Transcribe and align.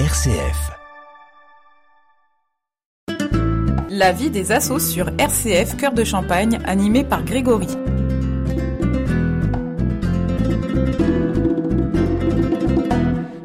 RCF. 0.00 0.72
La 3.90 4.10
vie 4.10 4.28
des 4.28 4.50
assos 4.50 4.80
sur 4.80 5.08
RCF 5.20 5.76
Cœur 5.76 5.92
de 5.92 6.02
Champagne, 6.02 6.58
animé 6.64 7.04
par 7.04 7.24
Grégory. 7.24 7.68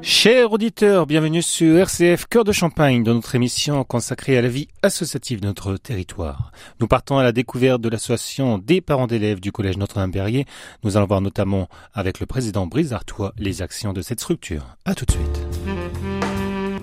Chers 0.02 0.52
auditeurs, 0.52 1.06
bienvenue 1.06 1.44
sur 1.44 1.78
RCF 1.78 2.26
Cœur 2.26 2.44
de 2.44 2.52
Champagne, 2.52 3.04
dans 3.04 3.14
notre 3.14 3.36
émission 3.36 3.84
consacrée 3.84 4.38
à 4.38 4.42
la 4.42 4.50
vie 4.50 4.68
associative 4.82 5.40
de 5.42 5.46
notre 5.46 5.78
territoire. 5.78 6.52
Nous 6.80 6.88
partons 6.88 7.20
à 7.20 7.24
la 7.24 7.32
découverte 7.32 7.80
de 7.80 7.90
l'association 7.90 8.58
des 8.58 8.82
parents 8.82 9.08
d'élèves 9.08 9.40
du 9.40 9.52
Collège 9.52 9.78
Notre-Dame-Perrier. 9.78 10.46
Nous 10.84 10.98
allons 10.98 11.06
voir 11.06 11.22
notamment 11.22 11.70
avec 11.94 12.20
le 12.20 12.26
président 12.26 12.66
Brice 12.66 12.92
Artois 12.92 13.34
les 13.38 13.62
actions 13.62 13.94
de 13.94 14.02
cette 14.02 14.20
structure. 14.20 14.76
À 14.84 14.96
tout 14.96 15.06
de 15.06 15.12
suite. 15.12 16.39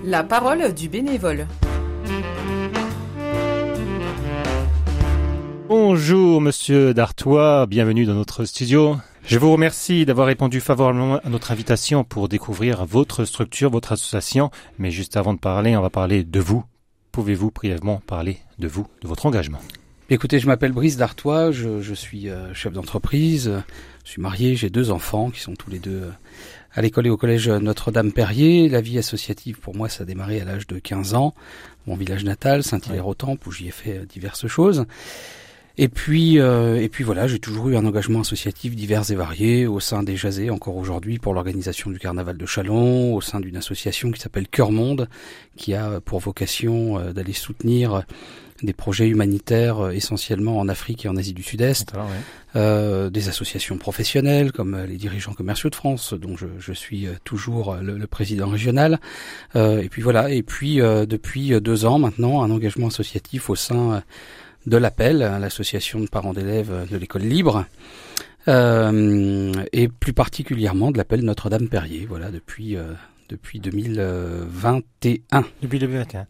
La 0.06 0.22
parole 0.22 0.72
du 0.72 0.88
bénévole. 0.88 1.48
Bonjour 5.68 6.40
Monsieur 6.40 6.94
Dartois, 6.94 7.66
bienvenue 7.66 8.04
dans 8.04 8.14
notre 8.14 8.44
studio. 8.44 8.98
Je 9.24 9.36
vous 9.36 9.50
remercie 9.50 10.06
d'avoir 10.06 10.28
répondu 10.28 10.60
favorablement 10.60 11.18
à 11.24 11.28
notre 11.28 11.50
invitation 11.50 12.04
pour 12.04 12.28
découvrir 12.28 12.86
votre 12.86 13.24
structure, 13.24 13.68
votre 13.68 13.90
association. 13.90 14.52
Mais 14.78 14.92
juste 14.92 15.16
avant 15.16 15.34
de 15.34 15.40
parler, 15.40 15.76
on 15.76 15.82
va 15.82 15.90
parler 15.90 16.22
de 16.22 16.38
vous. 16.38 16.62
Pouvez-vous 17.10 17.50
brièvement 17.50 18.00
parler 18.06 18.38
de 18.60 18.68
vous, 18.68 18.86
de 19.02 19.08
votre 19.08 19.26
engagement? 19.26 19.58
Écoutez, 20.08 20.38
je 20.38 20.46
m'appelle 20.46 20.70
Brice 20.70 20.96
Dartois, 20.96 21.50
je, 21.50 21.80
je 21.80 21.92
suis 21.92 22.30
euh, 22.30 22.54
chef 22.54 22.72
d'entreprise, 22.72 23.50
je 24.04 24.08
suis 24.08 24.22
marié, 24.22 24.54
j'ai 24.54 24.70
deux 24.70 24.92
enfants 24.92 25.30
qui 25.30 25.40
sont 25.40 25.54
tous 25.56 25.68
les 25.68 25.80
deux 25.80 26.02
euh, 26.04 26.10
à 26.72 26.80
l'école 26.80 27.08
et 27.08 27.10
au 27.10 27.16
collège 27.16 27.48
Notre-Dame-Perrier. 27.48 28.68
La 28.68 28.80
vie 28.80 28.98
associative, 28.98 29.58
pour 29.58 29.74
moi, 29.74 29.88
ça 29.88 30.04
a 30.04 30.06
démarré 30.06 30.40
à 30.40 30.44
l'âge 30.44 30.68
de 30.68 30.78
15 30.78 31.14
ans. 31.14 31.34
Mon 31.88 31.96
village 31.96 32.22
natal, 32.22 32.62
Saint-Hilaire-au-Temple, 32.62 33.48
où 33.48 33.50
j'y 33.50 33.66
ai 33.66 33.72
fait 33.72 33.98
euh, 33.98 34.04
diverses 34.04 34.46
choses. 34.46 34.84
Et 35.78 35.88
puis, 35.88 36.38
euh, 36.38 36.80
et 36.80 36.88
puis 36.88 37.04
voilà, 37.04 37.26
j'ai 37.26 37.38
toujours 37.38 37.68
eu 37.68 37.76
un 37.76 37.84
engagement 37.84 38.20
associatif 38.20 38.74
divers 38.74 39.10
et 39.10 39.14
varié 39.14 39.66
au 39.66 39.78
sein 39.78 40.02
des 40.02 40.16
Jazés, 40.16 40.48
encore 40.48 40.76
aujourd'hui, 40.76 41.18
pour 41.18 41.34
l'organisation 41.34 41.90
du 41.90 41.98
carnaval 41.98 42.38
de 42.38 42.46
Chalon, 42.46 43.14
au 43.14 43.20
sein 43.20 43.40
d'une 43.40 43.58
association 43.58 44.10
qui 44.10 44.20
s'appelle 44.20 44.48
Cœur 44.48 44.72
Monde, 44.72 45.08
qui 45.56 45.74
a 45.74 46.00
pour 46.00 46.20
vocation 46.20 46.98
euh, 46.98 47.12
d'aller 47.12 47.34
soutenir 47.34 48.04
des 48.62 48.72
projets 48.72 49.08
humanitaires 49.08 49.78
euh, 49.86 49.90
essentiellement 49.90 50.58
en 50.58 50.68
Afrique 50.68 51.04
et 51.04 51.08
en 51.08 51.16
Asie 51.16 51.32
du 51.32 51.42
Sud-Est, 51.42 51.92
ouais. 51.94 52.00
euh, 52.56 53.10
des 53.10 53.28
associations 53.28 53.78
professionnelles 53.78 54.52
comme 54.52 54.74
euh, 54.74 54.86
les 54.86 54.96
dirigeants 54.96 55.34
commerciaux 55.34 55.70
de 55.70 55.74
France, 55.74 56.14
dont 56.14 56.36
je, 56.36 56.46
je 56.58 56.72
suis 56.72 57.08
toujours 57.24 57.76
le, 57.76 57.98
le 57.98 58.06
président 58.06 58.48
régional. 58.48 59.00
Euh, 59.54 59.82
et 59.82 59.88
puis 59.88 60.02
voilà, 60.02 60.30
et 60.30 60.42
puis 60.42 60.76
depuis 60.76 61.60
deux 61.60 61.84
ans 61.84 61.98
maintenant, 61.98 62.42
un 62.42 62.50
engagement 62.50 62.88
associatif 62.88 63.50
au 63.50 63.56
sein 63.56 64.02
de 64.66 64.76
l'appel, 64.76 65.18
l'association 65.18 66.00
de 66.00 66.06
parents 66.06 66.32
d'élèves 66.32 66.88
de 66.90 66.96
l'école 66.96 67.22
libre, 67.22 67.66
euh, 68.48 69.52
et 69.72 69.88
plus 69.88 70.12
particulièrement 70.12 70.90
de 70.90 70.98
l'appel 70.98 71.22
Notre-Dame-Perrier, 71.22 72.06
voilà, 72.06 72.30
depuis, 72.30 72.76
euh, 72.76 72.92
depuis 73.28 73.58
2021. 73.58 75.44
Depuis 75.62 75.78
2021. 75.78 76.26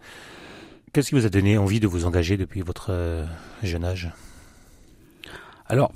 Qu'est-ce 0.97 1.11
qui 1.11 1.15
vous 1.15 1.27
a 1.27 1.29
donné 1.29 1.59
envie 1.59 1.79
de 1.79 1.87
vous 1.87 2.07
engager 2.07 2.39
depuis 2.39 2.63
votre 2.63 2.87
euh, 2.89 3.27
jeune 3.63 3.85
âge? 3.85 4.09
Alors, 5.67 5.93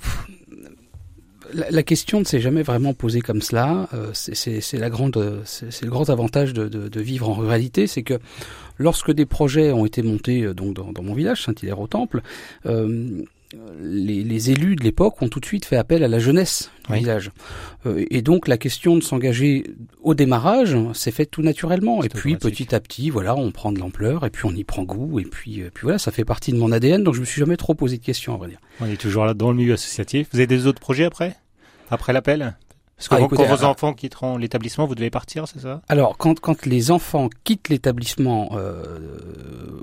la, 1.55 1.81
question 1.81 2.19
ne 2.19 2.23
s'est 2.23 2.39
jamais 2.39 2.61
vraiment 2.61 2.93
posée 2.93 3.21
comme 3.21 3.41
cela. 3.41 3.89
Euh, 3.95 4.11
c'est 4.13 4.77
la 4.77 4.91
grande, 4.91 5.41
c'est 5.43 5.81
le 5.81 5.89
grand 5.89 6.11
avantage 6.11 6.53
de, 6.53 7.01
vivre 7.01 7.29
en 7.29 7.33
ruralité, 7.33 7.87
c'est 7.87 8.03
que 8.03 8.19
lorsque 8.77 9.11
des 9.11 9.25
projets 9.25 9.71
ont 9.71 9.87
été 9.87 10.03
montés 10.03 10.43
euh, 10.43 10.53
donc 10.53 10.75
dans, 10.75 11.01
mon 11.01 11.15
village, 11.15 11.45
Saint-Hilaire-au-Temple, 11.45 12.21
euh, 12.67 13.23
les, 13.79 14.23
les, 14.23 14.51
élus 14.51 14.75
de 14.75 14.83
l'époque 14.83 15.21
ont 15.21 15.27
tout 15.27 15.39
de 15.39 15.45
suite 15.45 15.65
fait 15.65 15.75
appel 15.75 16.03
à 16.03 16.07
la 16.07 16.19
jeunesse 16.19 16.71
du 16.87 16.93
oui. 16.93 16.99
village. 16.99 17.31
Euh, 17.85 18.05
et 18.09 18.21
donc 18.21 18.47
la 18.47 18.57
question 18.57 18.95
de 18.95 19.03
s'engager 19.03 19.63
au 20.01 20.13
démarrage 20.13 20.77
s'est 20.93 21.11
faite 21.11 21.31
tout 21.31 21.41
naturellement. 21.41 22.03
Et 22.03 22.09
puis 22.09 22.35
petit 22.35 22.73
à 22.73 22.79
petit, 22.79 23.09
voilà, 23.09 23.35
on 23.35 23.51
prend 23.51 23.71
de 23.71 23.79
l'ampleur 23.79 24.25
et 24.25 24.29
puis 24.29 24.45
on 24.45 24.51
y 24.51 24.63
prend 24.63 24.83
goût. 24.83 25.19
Et 25.19 25.25
puis, 25.25 25.63
puis 25.73 25.83
voilà, 25.83 25.97
ça 25.97 26.11
fait 26.11 26.25
partie 26.25 26.51
de 26.51 26.57
mon 26.57 26.71
ADN. 26.71 27.03
Donc 27.03 27.15
je 27.15 27.19
me 27.19 27.25
suis 27.25 27.39
jamais 27.39 27.57
trop 27.57 27.73
posé 27.73 27.97
de 27.97 28.03
questions, 28.03 28.33
à 28.33 28.37
vrai 28.37 28.49
dire. 28.49 28.59
On 28.79 28.85
est 28.85 28.99
toujours 28.99 29.25
là 29.25 29.33
dans 29.33 29.51
le 29.51 29.57
milieu 29.57 29.73
associatif. 29.73 30.27
Vous 30.31 30.39
avez 30.39 30.47
des 30.47 30.67
autres 30.67 30.79
projets 30.79 31.05
après? 31.05 31.35
Après 31.89 32.13
l'appel? 32.13 32.55
Parce 33.01 33.19
que 33.19 33.23
ah, 33.23 33.25
écoutez, 33.25 33.47
quand 33.47 33.55
vos 33.55 33.63
enfants 33.63 33.93
quitteront 33.93 34.37
l'établissement, 34.37 34.85
vous 34.85 34.93
devez 34.93 35.09
partir, 35.09 35.47
c'est 35.47 35.59
ça? 35.59 35.81
Alors, 35.89 36.19
quand, 36.19 36.39
quand 36.39 36.67
les 36.67 36.91
enfants 36.91 37.29
quittent 37.43 37.69
l'établissement 37.69 38.51
euh, 38.53 38.99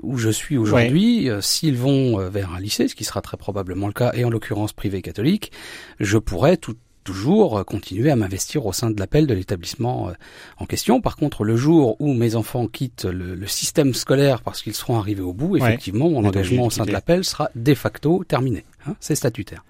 où 0.03 0.17
je 0.17 0.29
suis 0.29 0.57
aujourd'hui, 0.57 1.25
ouais. 1.25 1.29
euh, 1.29 1.41
s'ils 1.41 1.75
vont 1.75 2.17
euh, 2.17 2.29
vers 2.29 2.53
un 2.53 2.61
lycée, 2.61 2.87
ce 2.87 2.95
qui 2.95 3.03
sera 3.03 3.21
très 3.21 3.35
probablement 3.35 3.87
le 3.87 3.93
cas, 3.93 4.13
et 4.13 4.23
en 4.23 4.29
l'occurrence 4.29 4.71
privé 4.71 5.01
catholique, 5.01 5.51
je 5.99 6.17
pourrais 6.17 6.55
tout 6.55 6.77
toujours 7.03 7.65
continuer 7.65 8.11
à 8.11 8.15
m'investir 8.15 8.65
au 8.65 8.71
sein 8.71 8.89
de 8.89 8.99
l'appel 8.99 9.25
de 9.25 9.33
l'établissement 9.33 10.11
en 10.57 10.65
question. 10.65 11.01
Par 11.01 11.15
contre, 11.15 11.43
le 11.43 11.55
jour 11.55 11.95
où 11.99 12.13
mes 12.13 12.35
enfants 12.35 12.67
quittent 12.67 13.05
le, 13.05 13.33
le 13.33 13.47
système 13.47 13.95
scolaire 13.95 14.43
parce 14.43 14.61
qu'ils 14.61 14.75
seront 14.75 14.99
arrivés 14.99 15.23
au 15.23 15.33
bout, 15.33 15.57
effectivement, 15.57 16.05
ouais. 16.05 16.13
mon 16.13 16.25
engagement 16.25 16.67
au 16.67 16.69
sein 16.69 16.85
de 16.85 16.91
l'appel 16.91 17.23
sera 17.23 17.49
de 17.55 17.73
facto 17.73 18.23
terminé. 18.25 18.63
Hein, 18.85 18.95
c'est 18.99 19.15
statutaire. 19.15 19.63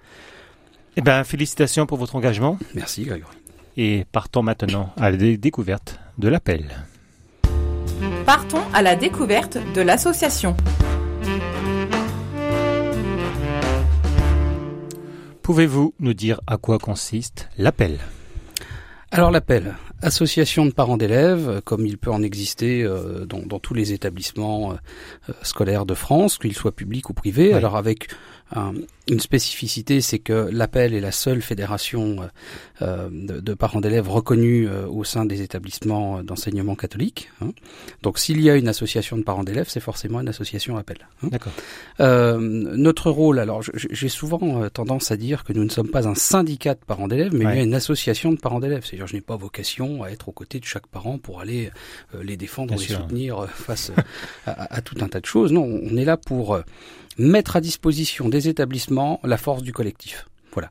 Eh 0.96 1.00
ben, 1.00 1.24
félicitations 1.24 1.86
pour 1.86 1.98
votre 1.98 2.16
engagement. 2.16 2.58
Merci, 2.74 3.04
Grégory. 3.04 3.39
Et 3.76 4.04
partons 4.12 4.42
maintenant 4.42 4.92
à 4.96 5.10
la 5.10 5.16
dé 5.16 5.36
découverte 5.36 6.00
de 6.18 6.28
l'appel. 6.28 6.84
Partons 8.26 8.62
à 8.72 8.82
la 8.82 8.96
découverte 8.96 9.58
de 9.74 9.80
l'association. 9.80 10.56
Pouvez-vous 15.42 15.94
nous 15.98 16.14
dire 16.14 16.40
à 16.46 16.56
quoi 16.56 16.78
consiste 16.78 17.48
l'appel? 17.58 17.98
Alors 19.10 19.30
l'appel, 19.30 19.74
association 20.02 20.66
de 20.66 20.70
parents 20.72 20.96
d'élèves, 20.96 21.60
comme 21.64 21.86
il 21.86 21.98
peut 21.98 22.10
en 22.10 22.22
exister 22.22 22.82
euh, 22.82 23.24
dans, 23.26 23.40
dans, 23.40 23.58
tous 23.58 23.74
les 23.74 23.92
établissements 23.92 24.72
euh, 24.72 25.32
scolaires 25.42 25.86
de 25.86 25.94
France, 25.94 26.38
qu'ils 26.38 26.54
soient 26.54 26.74
publics 26.74 27.10
ou 27.10 27.14
privés, 27.14 27.48
oui. 27.48 27.54
alors 27.54 27.76
avec 27.76 28.08
un, 28.54 28.72
une 29.10 29.20
spécificité, 29.20 30.00
c'est 30.00 30.18
que 30.18 30.48
l'appel 30.52 30.94
est 30.94 31.00
la 31.00 31.12
seule 31.12 31.42
fédération 31.42 32.28
euh, 32.82 33.08
de, 33.10 33.40
de, 33.40 33.54
parents 33.54 33.80
d'élèves 33.80 34.08
reconnue 34.08 34.68
euh, 34.68 34.86
au 34.86 35.04
sein 35.04 35.24
des 35.24 35.42
établissements 35.42 36.22
d'enseignement 36.22 36.74
catholique. 36.74 37.30
Hein. 37.42 37.50
Donc 38.02 38.18
s'il 38.18 38.40
y 38.40 38.50
a 38.50 38.56
une 38.56 38.68
association 38.68 39.16
de 39.16 39.22
parents 39.22 39.44
d'élèves, 39.44 39.68
c'est 39.68 39.80
forcément 39.80 40.20
une 40.20 40.28
association 40.28 40.76
appel. 40.76 40.98
Hein. 41.22 41.28
D'accord. 41.30 41.52
Euh, 42.00 42.38
notre 42.38 43.10
rôle, 43.10 43.38
alors 43.38 43.62
j'ai 43.74 44.08
souvent 44.08 44.68
tendance 44.70 45.10
à 45.10 45.16
dire 45.16 45.44
que 45.44 45.52
nous 45.52 45.64
ne 45.64 45.70
sommes 45.70 45.88
pas 45.88 46.08
un 46.08 46.14
syndicat 46.14 46.74
de 46.74 46.80
parents 46.86 47.08
d'élèves, 47.08 47.34
mais 47.34 47.46
bien 47.52 47.64
une 47.64 47.74
association 47.74 48.32
de 48.32 48.38
parents 48.38 48.60
d'élèves. 48.60 48.84
C'est-à-dire 48.84 49.06
je 49.06 49.14
n'ai 49.14 49.20
pas 49.20 49.36
vocation 49.36 49.89
à 50.02 50.10
être 50.10 50.28
aux 50.28 50.32
côtés 50.32 50.60
de 50.60 50.64
chaque 50.64 50.86
parent 50.86 51.18
pour 51.18 51.40
aller 51.40 51.70
les 52.22 52.36
défendre, 52.36 52.68
Bien 52.68 52.78
les 52.78 52.86
sûr. 52.86 52.98
soutenir 52.98 53.48
face 53.48 53.92
à, 54.46 54.74
à, 54.74 54.80
tout 54.80 54.96
un 55.00 55.08
tas 55.08 55.20
de 55.20 55.26
choses. 55.26 55.52
Non, 55.52 55.64
on 55.64 55.96
est 55.96 56.04
là 56.04 56.16
pour 56.16 56.58
mettre 57.18 57.56
à 57.56 57.60
disposition 57.60 58.28
des 58.28 58.48
établissements 58.48 59.20
la 59.24 59.36
force 59.36 59.62
du 59.62 59.72
collectif. 59.72 60.26
Voilà. 60.52 60.68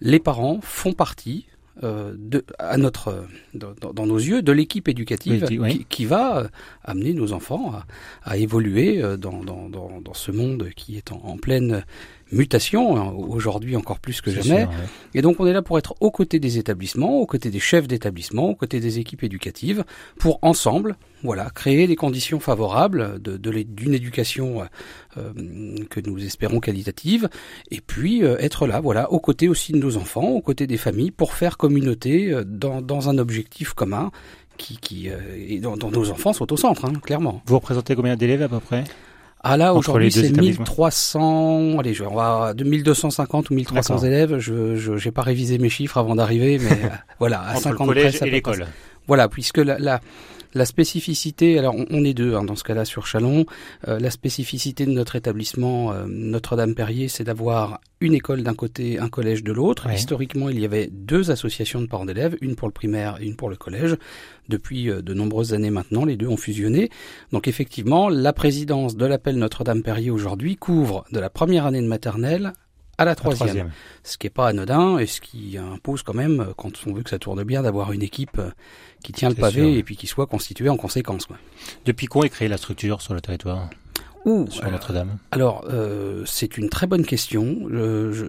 Les 0.00 0.20
parents 0.20 0.60
font 0.62 0.92
partie 0.92 1.46
euh, 1.84 2.12
de, 2.16 2.44
à 2.58 2.76
notre, 2.76 3.24
dans, 3.54 3.72
dans, 3.92 4.06
nos 4.06 4.16
yeux, 4.16 4.42
de 4.42 4.50
l'équipe 4.50 4.88
éducative 4.88 5.46
oui. 5.48 5.70
Qui, 5.70 5.84
qui, 5.84 6.04
va 6.06 6.38
euh, 6.38 6.48
amener 6.82 7.14
nos 7.14 7.32
enfants 7.32 7.72
à, 7.72 7.86
à 8.24 8.36
évoluer 8.36 9.00
euh, 9.00 9.16
dans, 9.16 9.44
dans, 9.44 9.68
dans, 9.68 10.14
ce 10.14 10.32
monde 10.32 10.70
qui 10.74 10.96
est 10.96 11.12
en, 11.12 11.20
en 11.22 11.36
pleine 11.36 11.84
mutation, 12.32 12.96
hein, 12.96 13.12
aujourd'hui 13.16 13.76
encore 13.76 13.98
plus 13.98 14.20
que 14.20 14.30
jamais. 14.30 14.60
Sûr, 14.60 14.68
ouais. 14.68 14.74
Et 15.14 15.22
donc 15.22 15.40
on 15.40 15.46
est 15.46 15.52
là 15.52 15.62
pour 15.62 15.78
être 15.78 15.94
aux 16.00 16.10
côtés 16.10 16.38
des 16.38 16.58
établissements, 16.58 17.20
aux 17.20 17.26
côtés 17.26 17.50
des 17.50 17.60
chefs 17.60 17.88
d'établissement, 17.88 18.50
aux 18.50 18.54
côtés 18.54 18.80
des 18.80 18.98
équipes 18.98 19.22
éducatives, 19.24 19.84
pour 20.18 20.38
ensemble, 20.42 20.96
voilà, 21.22 21.50
créer 21.50 21.86
des 21.86 21.96
conditions 21.96 22.40
favorables 22.40 23.20
de, 23.20 23.36
d'une 23.36 23.94
éducation 23.94 24.62
euh, 25.16 25.32
que 25.90 26.00
nous 26.00 26.24
espérons 26.24 26.60
qualitative, 26.60 27.28
et 27.70 27.80
puis 27.80 28.24
euh, 28.24 28.36
être 28.38 28.66
là, 28.66 28.80
voilà, 28.80 29.10
aux 29.12 29.20
côtés 29.20 29.48
aussi 29.48 29.72
de 29.72 29.78
nos 29.78 29.96
enfants, 29.96 30.28
aux 30.28 30.42
côtés 30.42 30.66
des 30.66 30.76
familles, 30.76 31.10
pour 31.10 31.32
faire 31.32 31.56
communauté 31.56 32.32
euh, 32.32 32.44
dans, 32.44 32.82
dans 32.82 33.08
un 33.08 33.18
objectif 33.18 33.72
commun 33.72 34.10
qui, 34.58 34.76
qui 34.76 35.08
euh, 35.08 35.16
et 35.36 35.60
dont, 35.60 35.76
dont, 35.76 35.90
nos 35.90 36.10
enfants 36.10 36.32
sont 36.32 36.52
au 36.52 36.56
centre, 36.56 36.84
hein, 36.84 36.92
clairement. 37.02 37.42
Vous 37.46 37.56
représentez 37.56 37.94
combien 37.96 38.16
d'élèves 38.16 38.42
à 38.42 38.48
peu 38.48 38.60
près? 38.60 38.84
Ah 39.44 39.56
là, 39.56 39.72
aujourd'hui, 39.72 40.10
c'est 40.10 40.36
1300, 40.36 41.78
allez, 41.78 41.94
je 41.94 42.02
vais, 42.02 42.10
on 42.10 42.14
va, 42.14 42.54
1250 42.54 43.50
ou 43.50 43.54
1300 43.54 43.98
élèves. 43.98 44.38
Je, 44.38 44.76
je, 44.76 44.96
j'ai 44.96 45.12
pas 45.12 45.22
révisé 45.22 45.58
mes 45.58 45.68
chiffres 45.68 45.96
avant 45.96 46.16
d'arriver, 46.16 46.58
mais 46.58 46.76
voilà, 47.20 47.40
à 47.42 47.52
Entre 47.52 47.62
50 47.62 47.80
le 47.80 47.94
collège 47.94 48.22
et 48.22 48.30
l'école. 48.30 48.66
Voilà, 49.08 49.28
puisque 49.28 49.58
la, 49.58 49.78
la 49.78 50.00
la 50.54 50.64
spécificité, 50.64 51.58
alors 51.58 51.74
on, 51.90 52.04
est 52.04 52.14
deux 52.14 52.34
hein, 52.34 52.44
dans 52.44 52.56
ce 52.56 52.64
cas-là 52.64 52.84
sur 52.84 53.06
Chalon, 53.06 53.44
euh, 53.86 53.98
la 53.98 54.10
spécificité 54.10 54.86
de 54.86 54.92
notre 54.92 55.16
établissement 55.16 55.92
euh, 55.92 56.06
Notre-Dame-Perrier, 56.08 57.08
c'est 57.08 57.24
d'avoir 57.24 57.80
une 58.00 58.14
école 58.14 58.42
d'un 58.42 58.54
côté, 58.54 58.98
un 58.98 59.08
collège 59.08 59.42
de 59.42 59.52
l'autre. 59.52 59.90
Historiquement, 59.90 60.48
il 60.48 60.60
y 60.60 60.64
avait 60.64 60.88
deux 60.90 61.30
associations 61.30 61.80
de 61.80 61.86
parents 61.86 62.06
d'élèves, 62.06 62.36
une 62.40 62.54
pour 62.54 62.68
le 62.68 62.72
primaire 62.72 63.18
et 63.20 63.26
une 63.26 63.36
pour 63.36 63.50
le 63.50 63.56
collège. 63.56 63.96
Depuis 64.48 64.88
euh, 64.88 65.02
de 65.02 65.14
nombreuses 65.14 65.52
années 65.52 65.70
maintenant, 65.70 66.04
les 66.04 66.16
deux 66.16 66.28
ont 66.28 66.36
fusionné. 66.36 66.88
Donc 67.32 67.46
effectivement, 67.46 68.08
la 68.08 68.32
présidence 68.32 68.96
de 68.96 69.04
l'appel 69.04 69.36
Notre-Dame-Perrier 69.36 70.10
aujourd'hui 70.10 70.56
couvre 70.56 71.04
de 71.12 71.20
la 71.20 71.28
première 71.28 71.66
année 71.66 71.82
de 71.82 71.86
maternelle 71.86 72.52
à 72.98 73.04
la 73.04 73.14
troisième. 73.14 73.70
Ce 74.02 74.18
qui 74.18 74.26
n'est 74.26 74.30
pas 74.30 74.48
anodin 74.48 74.98
et 74.98 75.06
ce 75.06 75.20
qui 75.20 75.56
impose 75.56 76.02
quand 76.02 76.14
même, 76.14 76.52
quand 76.56 76.72
on 76.86 76.92
veut 76.92 77.02
que 77.02 77.10
ça 77.10 77.18
tourne 77.18 77.42
bien, 77.44 77.62
d'avoir 77.62 77.92
une 77.92 78.02
équipe 78.02 78.38
euh, 78.38 78.50
qui 79.02 79.12
tient 79.12 79.28
le 79.28 79.36
pavé 79.36 79.78
et 79.78 79.82
puis 79.84 79.96
qui 79.96 80.08
soit 80.08 80.26
constituée 80.26 80.68
en 80.68 80.76
conséquence. 80.76 81.26
Quoi. 81.26 81.36
Depuis 81.84 82.06
quand 82.06 82.24
est 82.24 82.28
créée 82.28 82.48
la 82.48 82.56
structure 82.56 83.00
sur 83.00 83.14
le 83.14 83.20
territoire? 83.20 83.70
Sur 84.50 84.70
Notre-Dame 84.70 85.16
Alors, 85.30 85.64
euh, 85.70 86.22
c'est 86.26 86.58
une 86.58 86.68
très 86.68 86.86
bonne 86.86 87.04
question. 87.04 87.56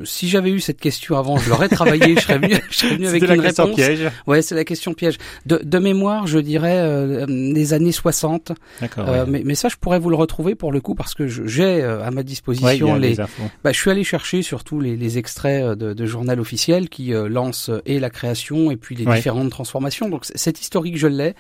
si 0.06 0.30
j'avais 0.30 0.52
eu 0.52 0.60
cette 0.60 0.80
question 0.80 1.18
avant, 1.18 1.38
je 1.38 1.50
l'aurais 1.50 1.70
travaillé, 1.70 2.16
je 2.16 2.22
serais 2.22 2.38
venu, 2.38 2.56
je 2.70 2.78
serais 2.78 2.96
venu 2.96 3.08
avec 3.08 3.24
la 3.24 3.36
une 3.36 3.42
question 3.42 3.66
réponse. 3.66 3.76
piège. 3.76 4.12
Ouais, 4.28 4.42
c'est 4.42 4.56
la 4.56 4.64
question 4.64 4.94
piège. 4.94 5.18
De, 5.46 5.60
de 5.64 5.80
mémoire, 5.80 6.28
je 6.28 6.40
dirais 6.40 6.78
euh, 6.78 7.26
des 7.26 7.74
années 7.74 7.92
60. 7.92 8.52
D'accord. 8.82 9.10
Euh, 9.10 9.26
mais, 9.28 9.44
mais, 9.46 9.56
ça, 9.56 9.70
je 9.70 9.76
pourrais 9.76 10.00
vous 10.00 10.10
le 10.10 10.16
retrouver 10.16 10.56
pour 10.56 10.72
le 10.72 10.82
coup 10.82 10.96
parce 10.96 11.14
que 11.16 11.28
j'ai 11.28 11.82
euh, 11.82 12.04
à 12.04 12.12
ma 12.12 12.24
disposition 12.24 12.96
les. 12.96 13.16
Bah, 13.64 13.72
je 13.72 13.78
suis 13.80 13.92
allé 13.92 14.04
chercher 14.04 14.42
surtout 14.42 14.80
les, 14.80 14.96
les 14.96 15.18
extraits 15.18 15.78
de, 15.78 15.94
de, 15.94 16.06
journal 16.06 16.40
officiel 16.40 16.90
qui 16.90 17.12
lancent 17.12 17.72
et 17.86 18.00
la 18.00 18.10
création 18.10 18.72
et 18.72 18.78
puis 18.78 18.96
les 18.96 19.06
différentes 19.06 19.50
transformations. 19.50 20.10
Donc, 20.10 20.26
cette 20.34 20.62
historique, 20.62 20.98
je 20.98 21.08
l'ai, 21.08 21.36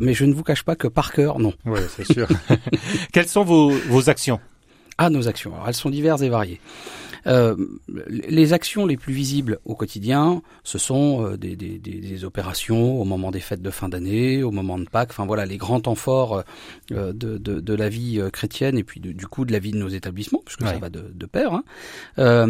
mais 0.00 0.14
je 0.14 0.24
ne 0.24 0.32
vous 0.32 0.42
cache 0.42 0.62
pas 0.62 0.76
que 0.76 0.88
par 0.88 1.12
cœur, 1.12 1.38
non. 1.38 1.52
Oui, 1.64 1.80
c'est 1.96 2.10
sûr. 2.12 2.28
Quels 3.12 3.28
sont 3.28 3.44
vos 3.44 3.72
vos 3.88 4.10
actions 4.10 4.40
Ah, 4.98 5.10
nos 5.10 5.28
actions. 5.28 5.54
Alors, 5.54 5.68
elles 5.68 5.74
sont 5.74 5.90
diverses 5.90 6.22
et 6.22 6.28
variées. 6.28 6.60
Euh, 7.26 7.56
les 8.08 8.52
actions 8.52 8.86
les 8.86 8.96
plus 8.96 9.12
visibles 9.12 9.58
au 9.64 9.74
quotidien, 9.74 10.42
ce 10.64 10.78
sont 10.78 11.24
euh, 11.24 11.36
des, 11.36 11.56
des, 11.56 11.78
des, 11.78 12.24
opérations 12.24 13.00
au 13.00 13.04
moment 13.04 13.30
des 13.30 13.40
fêtes 13.40 13.62
de 13.62 13.70
fin 13.70 13.88
d'année, 13.88 14.42
au 14.42 14.50
moment 14.50 14.78
de 14.78 14.84
Pâques, 14.84 15.10
enfin 15.10 15.26
voilà, 15.26 15.46
les 15.46 15.56
grands 15.56 15.80
temps 15.80 15.94
forts 15.94 16.42
euh, 16.92 17.12
de, 17.12 17.38
de, 17.38 17.60
de, 17.60 17.74
la 17.74 17.88
vie 17.88 18.20
chrétienne 18.32 18.78
et 18.78 18.84
puis 18.84 19.00
du 19.00 19.26
coup 19.26 19.44
de 19.44 19.52
la 19.52 19.58
vie 19.58 19.72
de 19.72 19.78
nos 19.78 19.88
établissements, 19.88 20.42
puisque 20.44 20.62
ça 20.62 20.78
va 20.78 20.90
de, 20.90 21.26
pair. 21.26 21.52
Hein. 22.16 22.46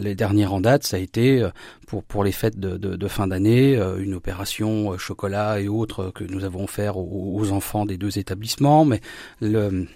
les 0.00 0.14
dernières 0.14 0.52
en 0.52 0.60
date, 0.60 0.84
ça 0.84 0.98
a 0.98 1.00
été 1.00 1.48
pour, 1.86 2.04
pour 2.04 2.24
les 2.24 2.32
fêtes 2.32 2.60
de, 2.60 2.76
de, 2.76 2.96
de 2.96 3.08
fin 3.08 3.26
d'année, 3.26 3.80
une 3.98 4.14
opération 4.14 4.96
chocolat 4.98 5.60
et 5.60 5.68
autres 5.68 6.10
que 6.14 6.24
nous 6.24 6.44
avons 6.44 6.64
offert 6.64 6.98
aux, 6.98 7.32
aux 7.34 7.50
enfants 7.52 7.86
des 7.86 7.96
deux 7.96 8.18
établissements, 8.18 8.84
mais 8.84 9.00
le 9.40 9.86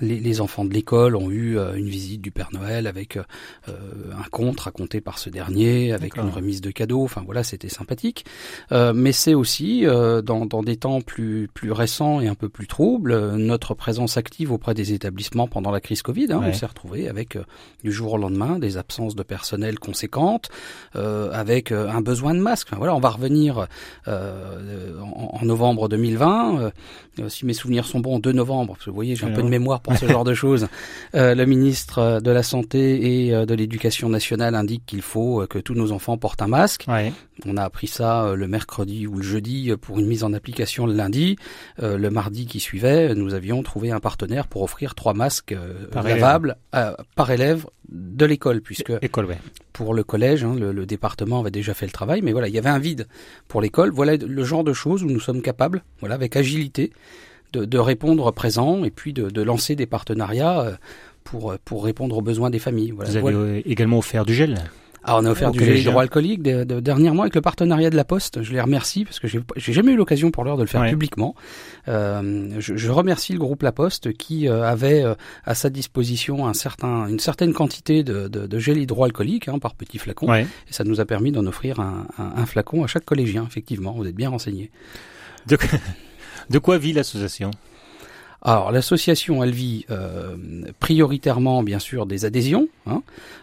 les, 0.00 0.18
les, 0.20 0.40
enfants 0.40 0.64
de 0.64 0.74
l'école 0.74 1.16
ont 1.16 1.30
eu 1.30 1.58
euh, 1.58 1.74
une 1.74 1.88
visite 1.88 2.20
du 2.20 2.30
Père 2.30 2.48
Noël 2.52 2.86
avec 2.86 3.16
euh, 3.16 3.22
un 3.68 4.28
conte 4.30 4.60
raconté 4.60 5.00
par 5.00 5.18
ce 5.18 5.30
dernier, 5.30 5.92
avec 5.92 6.16
une 6.16 6.28
remise 6.28 6.60
de 6.60 6.70
cadeaux. 6.70 7.04
Enfin 7.04 7.22
voilà, 7.24 7.42
c'était 7.42 7.68
sympathique. 7.68 8.24
Euh, 8.72 8.92
mais 8.92 9.12
c'est 9.12 9.34
aussi 9.34 9.84
dans, 9.84 10.46
dans, 10.46 10.62
des 10.62 10.76
temps 10.76 11.00
plus 11.00 11.48
plus 11.52 11.72
récents 11.72 12.20
et 12.20 12.28
un 12.28 12.34
peu 12.34 12.48
plus 12.48 12.66
troubles 12.66 13.36
notre 13.36 13.74
présence 13.74 14.16
active 14.16 14.52
auprès 14.52 14.74
des 14.74 14.92
établissements 14.92 15.46
pendant 15.46 15.70
la 15.70 15.80
crise 15.80 16.02
Covid. 16.02 16.32
Hein, 16.32 16.42
On 16.44 16.52
s'est 16.52 16.66
retrouvé 16.66 17.08
avec 17.08 17.38
du 17.84 17.92
jour 17.92 18.14
au 18.14 18.18
lendemain 18.18 18.58
des 18.58 18.76
absences 18.76 19.14
de 19.14 19.22
personnel 19.22 19.78
conséquentes, 19.78 20.50
avec 20.94 21.72
un 21.72 22.00
besoin 22.00 22.34
de 22.34 22.40
masques. 22.40 22.68
Enfin, 22.70 22.78
voilà, 22.78 22.94
on 22.94 23.00
va 23.00 23.10
revenir 23.10 23.66
en, 24.06 24.10
en, 25.40 25.44
novembre 25.44 25.88
2020. 25.88 26.72
si 27.28 27.46
mes 27.46 27.52
souvenirs 27.52 27.86
sont 27.86 28.00
bons, 28.00 28.18
2 28.18 28.32
novembre. 28.32 28.74
Parce 28.74 28.84
que 28.84 28.90
vous 28.90 28.96
voyez, 28.96 29.16
j'ai 29.16 29.26
un 29.26 29.32
peu 29.32 29.42
de 29.42 29.48
mémoire 29.48 29.75
pour 29.80 29.96
ce 29.96 30.06
genre 30.06 30.24
de 30.24 30.34
choses. 30.34 30.68
Euh, 31.14 31.34
le 31.34 31.46
ministre 31.46 32.20
de 32.20 32.30
la 32.30 32.42
Santé 32.42 33.26
et 33.26 33.34
euh, 33.34 33.46
de 33.46 33.54
l'Éducation 33.54 34.08
nationale 34.08 34.54
indique 34.54 34.84
qu'il 34.86 35.02
faut 35.02 35.42
euh, 35.42 35.46
que 35.46 35.58
tous 35.58 35.74
nos 35.74 35.92
enfants 35.92 36.16
portent 36.18 36.42
un 36.42 36.48
masque. 36.48 36.86
On 37.44 37.56
a 37.56 37.62
appris 37.62 37.86
ça 37.86 38.34
le 38.34 38.48
mercredi 38.48 39.06
ou 39.06 39.16
le 39.16 39.22
jeudi 39.22 39.70
pour 39.80 39.98
une 39.98 40.06
mise 40.06 40.24
en 40.24 40.32
application 40.32 40.86
le 40.86 40.94
lundi. 40.94 41.36
le 41.78 42.08
mardi 42.08 42.46
qui 42.46 42.60
suivait, 42.60 43.14
nous 43.14 43.34
avions 43.34 43.62
trouvé 43.62 43.90
un 43.90 44.00
partenaire 44.00 44.46
pour 44.46 44.62
offrir 44.62 44.94
trois 44.94 45.12
masques 45.12 45.54
lavables 45.92 46.56
par 47.14 47.30
élève 47.30 47.66
de 47.90 48.24
l'école, 48.24 48.62
puisque 48.62 48.92
école, 49.02 49.28
pour 49.72 49.94
le 49.94 50.02
collège, 50.02 50.44
hein, 50.44 50.56
le, 50.58 50.72
le, 50.72 50.86
département 50.86 51.40
avait 51.40 51.50
déjà 51.50 51.74
fait 51.74 51.86
le 51.86 51.92
travail, 51.92 52.22
mais 52.22 52.32
voilà, 52.32 52.48
il 52.48 52.54
y 52.54 52.58
avait 52.58 52.70
un 52.70 52.78
vide 52.78 53.06
pour 53.48 53.60
l'école. 53.60 53.90
Voilà 53.90 54.16
le 54.16 54.44
genre 54.44 54.64
de 54.64 54.72
choses 54.72 55.02
où 55.02 55.06
nous 55.06 55.20
sommes 55.20 55.42
capables, 55.42 55.84
voilà, 56.00 56.14
avec 56.14 56.36
agilité, 56.36 56.92
de, 57.52 57.64
de, 57.64 57.78
répondre 57.78 58.30
présent 58.32 58.84
et 58.84 58.90
puis 58.90 59.12
de, 59.12 59.30
de 59.30 59.42
lancer 59.42 59.76
des 59.76 59.86
partenariats 59.86 60.60
euh, 60.60 60.72
pour, 61.24 61.54
pour 61.64 61.84
répondre 61.84 62.16
aux 62.16 62.22
besoins 62.22 62.50
des 62.50 62.58
familles. 62.58 62.92
Voilà. 62.92 63.20
Vous 63.20 63.28
avez 63.28 63.70
également 63.70 63.98
offert 63.98 64.24
du 64.24 64.34
gel 64.34 64.58
ah, 65.08 65.18
on 65.20 65.24
a 65.24 65.30
offert 65.30 65.52
du 65.52 65.64
gel 65.64 65.78
hydroalcoolique 65.78 66.42
de, 66.42 66.64
de, 66.64 66.80
dernièrement 66.80 67.22
avec 67.22 67.36
le 67.36 67.40
partenariat 67.40 67.90
de 67.90 67.96
la 67.96 68.04
Poste. 68.04 68.42
Je 68.42 68.52
les 68.52 68.60
remercie 68.60 69.04
parce 69.04 69.20
que 69.20 69.28
j'ai 69.28 69.72
jamais 69.72 69.92
eu 69.92 69.96
l'occasion 69.96 70.32
pour 70.32 70.42
l'heure 70.42 70.56
de 70.56 70.62
le 70.62 70.68
faire 70.68 70.84
publiquement. 70.84 71.36
Euh, 71.86 72.56
je, 72.58 72.76
je, 72.76 72.90
remercie 72.90 73.32
le 73.32 73.38
groupe 73.38 73.62
La 73.62 73.70
Poste 73.70 74.12
qui 74.14 74.48
euh, 74.48 74.64
avait 74.64 75.04
euh, 75.04 75.14
à 75.44 75.54
sa 75.54 75.70
disposition 75.70 76.48
un 76.48 76.54
certain, 76.54 77.06
une 77.06 77.20
certaine 77.20 77.52
quantité 77.52 78.02
de, 78.02 78.26
de 78.26 78.58
gel 78.58 78.78
hydroalcoolique 78.78 79.46
hein, 79.46 79.60
par 79.60 79.76
petit 79.76 79.98
flacon. 79.98 80.34
Et 80.34 80.46
ça 80.70 80.82
nous 80.82 81.00
a 81.00 81.04
permis 81.04 81.30
d'en 81.30 81.46
offrir 81.46 81.78
un, 81.78 82.08
un, 82.18 82.32
un, 82.42 82.46
flacon 82.46 82.82
à 82.82 82.88
chaque 82.88 83.04
collégien. 83.04 83.44
Effectivement, 83.46 83.92
vous 83.92 84.08
êtes 84.08 84.16
bien 84.16 84.30
renseigné. 84.30 84.72
De 86.50 86.58
quoi 86.58 86.78
vit 86.78 86.92
l'association? 86.92 87.50
Alors 88.42 88.70
l'association, 88.70 89.42
elle 89.42 89.52
vit 89.52 89.86
euh, 89.90 90.36
prioritairement, 90.78 91.62
bien 91.62 91.78
sûr, 91.78 92.06
des 92.06 92.24
adhésions, 92.24 92.68
hein, 92.86 93.02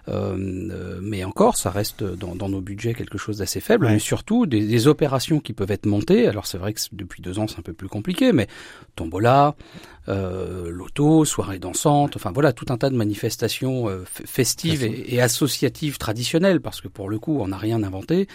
euh, 0.09 0.99
mais 1.01 1.23
encore, 1.23 1.57
ça 1.57 1.69
reste 1.69 2.03
dans, 2.03 2.35
dans, 2.35 2.49
nos 2.49 2.61
budgets 2.61 2.93
quelque 2.93 3.17
chose 3.17 3.37
d'assez 3.37 3.59
faible, 3.59 3.87
mais 3.87 3.99
surtout 3.99 4.45
des, 4.45 4.65
des, 4.65 4.87
opérations 4.87 5.39
qui 5.39 5.53
peuvent 5.53 5.71
être 5.71 5.85
montées. 5.85 6.27
Alors 6.27 6.45
c'est 6.45 6.57
vrai 6.57 6.73
que 6.73 6.79
depuis 6.91 7.21
deux 7.21 7.39
ans, 7.39 7.47
c'est 7.47 7.59
un 7.59 7.63
peu 7.63 7.73
plus 7.73 7.87
compliqué, 7.87 8.33
mais 8.33 8.47
tombola, 8.95 9.55
euh, 10.09 10.69
loto, 10.69 11.23
soirée 11.23 11.59
dansante, 11.59 12.15
enfin 12.17 12.31
voilà, 12.33 12.51
tout 12.51 12.65
un 12.69 12.77
tas 12.77 12.89
de 12.89 12.95
manifestations 12.95 13.87
euh, 13.87 14.03
festives 14.05 14.83
et, 14.83 15.15
et, 15.15 15.21
associatives 15.21 15.97
traditionnelles, 15.97 16.59
parce 16.59 16.81
que 16.81 16.89
pour 16.89 17.09
le 17.09 17.19
coup, 17.19 17.39
on 17.39 17.47
n'a 17.47 17.57
rien 17.57 17.83
inventé, 17.83 18.27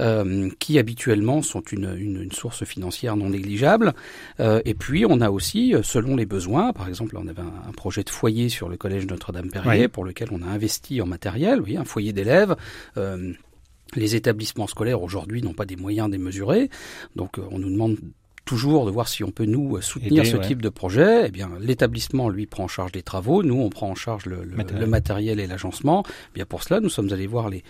euh, 0.00 0.48
qui 0.60 0.78
habituellement 0.78 1.42
sont 1.42 1.60
une, 1.60 1.92
une, 1.98 2.22
une, 2.22 2.32
source 2.32 2.64
financière 2.64 3.16
non 3.16 3.30
négligeable. 3.30 3.94
Euh, 4.38 4.60
et 4.64 4.74
puis, 4.74 5.06
on 5.06 5.20
a 5.20 5.30
aussi, 5.30 5.74
selon 5.82 6.14
les 6.14 6.26
besoins, 6.26 6.72
par 6.72 6.88
exemple, 6.88 7.16
on 7.16 7.26
avait 7.26 7.42
un, 7.42 7.68
un 7.68 7.72
projet 7.72 8.04
de 8.04 8.10
foyer 8.10 8.48
sur 8.48 8.68
le 8.68 8.76
collège 8.76 9.06
Notre-Dame-Perrier, 9.06 9.88
pour 9.88 10.04
lequel 10.04 10.28
on 10.30 10.42
a 10.42 10.47
investi 10.50 11.00
en 11.00 11.06
matériel, 11.06 11.60
oui, 11.60 11.76
un 11.76 11.84
foyer 11.84 12.12
d'élèves. 12.12 12.56
Euh, 12.96 13.32
les 13.94 14.16
établissements 14.16 14.66
scolaires 14.66 15.02
aujourd'hui 15.02 15.42
n'ont 15.42 15.54
pas 15.54 15.64
des 15.64 15.76
moyens 15.76 16.10
démesurés, 16.10 16.68
donc 17.16 17.38
on 17.50 17.58
nous 17.58 17.70
demande 17.70 17.96
toujours 18.44 18.86
de 18.86 18.90
voir 18.90 19.08
si 19.08 19.24
on 19.24 19.30
peut 19.30 19.44
nous 19.44 19.80
soutenir 19.82 20.24
ce 20.24 20.38
type 20.38 20.62
de 20.62 20.70
projet. 20.70 21.24
Eh 21.26 21.30
bien, 21.30 21.50
l'établissement 21.60 22.30
lui 22.30 22.46
prend 22.46 22.64
en 22.64 22.68
charge 22.68 22.92
les 22.94 23.02
travaux, 23.02 23.42
nous 23.42 23.60
on 23.60 23.68
prend 23.68 23.90
en 23.90 23.94
charge 23.94 24.24
le, 24.26 24.42
le, 24.42 24.56
matériel. 24.56 24.80
le 24.80 24.86
matériel. 24.86 25.40
et 25.40 25.46
l'agencement. 25.46 26.02
Eh 26.06 26.34
bien 26.34 26.46
pour 26.46 26.62
cela, 26.62 26.80
nous 26.80 26.88
sommes 26.88 27.12
allés 27.12 27.26
voir 27.26 27.50
les 27.50 27.62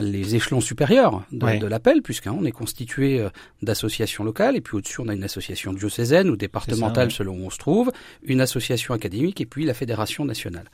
les 0.00 0.34
échelons 0.34 0.60
supérieurs 0.60 1.22
de, 1.32 1.44
ouais. 1.44 1.58
de 1.58 1.66
l'appel, 1.66 2.00
puisqu'on 2.02 2.44
est 2.44 2.52
constitué 2.52 3.20
euh, 3.20 3.28
d'associations 3.62 4.24
locales, 4.24 4.56
et 4.56 4.60
puis 4.60 4.76
au-dessus 4.76 5.00
on 5.00 5.08
a 5.08 5.14
une 5.14 5.24
association 5.24 5.72
diocésaine 5.72 6.30
ou 6.30 6.36
départementale 6.36 7.10
ça, 7.10 7.22
ouais. 7.22 7.30
selon 7.30 7.34
où 7.34 7.46
on 7.46 7.50
se 7.50 7.58
trouve, 7.58 7.92
une 8.22 8.40
association 8.40 8.94
académique, 8.94 9.40
et 9.40 9.46
puis 9.46 9.64
la 9.64 9.74
fédération 9.74 10.24
nationale. 10.24 10.64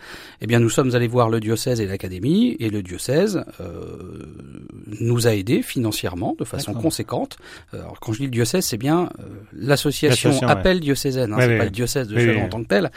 Eh 0.40 0.46
bien 0.46 0.60
nous 0.60 0.70
sommes 0.70 0.94
allés 0.94 1.08
voir 1.08 1.30
le 1.30 1.40
diocèse 1.40 1.80
et 1.80 1.87
l'académie, 1.87 2.56
et 2.60 2.70
le 2.70 2.82
diocèse 2.82 3.44
euh, 3.60 4.22
nous 5.00 5.26
a 5.26 5.34
aidés 5.34 5.62
financièrement 5.62 6.37
de 6.38 6.44
façon 6.44 6.75
conséquente. 6.75 7.38
Alors 7.72 7.98
quand 8.00 8.12
je 8.12 8.18
dis 8.18 8.25
le 8.25 8.30
diocèse, 8.30 8.66
c'est 8.66 8.76
bien 8.76 9.10
euh, 9.18 9.25
l'association 9.52 10.30
appel 10.42 10.76
ouais. 10.76 10.82
diocésaine, 10.82 11.32
hein, 11.32 11.38
c'est 11.40 11.58
pas 11.58 11.64
le 11.64 11.70
diocèse 11.70 12.06
de 12.06 12.18
Chalon 12.18 12.44
en 12.44 12.48
tant 12.48 12.62
que 12.62 12.68
tel, 12.68 12.90